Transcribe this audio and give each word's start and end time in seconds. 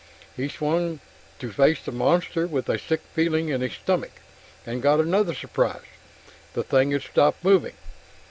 He 0.35 0.49
swung 0.49 0.99
to 1.37 1.51
face 1.51 1.77
the 1.85 1.91
monster 1.91 2.47
with 2.47 2.67
a 2.69 2.79
sick 2.79 3.01
feeling 3.13 3.49
in 3.49 3.61
his 3.61 3.73
stomach, 3.73 4.13
and 4.65 4.81
got 4.81 4.99
another 4.99 5.35
surprise. 5.35 5.85
The 6.55 6.63
thing 6.63 6.89
had 6.89 7.03
stopped 7.03 7.43
moving. 7.43 7.75